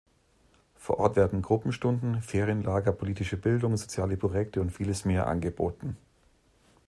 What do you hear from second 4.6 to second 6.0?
vieles mehr angeboten.